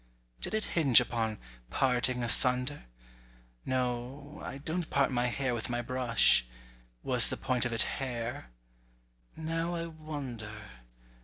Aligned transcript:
Did 0.39 0.55
it 0.55 0.63
hinge 0.73 0.99
upon 0.99 1.37
"parting 1.69 2.23
asunder?" 2.23 2.85
No, 3.67 4.41
I 4.43 4.57
don't 4.57 4.89
part 4.89 5.11
my 5.11 5.27
hair 5.27 5.53
with 5.53 5.69
my 5.69 5.83
brush. 5.83 6.43
Was 7.03 7.29
the 7.29 7.37
point 7.37 7.65
of 7.65 7.71
it 7.71 7.83
"hair?" 7.83 8.49
Now 9.35 9.75
I 9.75 9.85
wonder! 9.85 10.69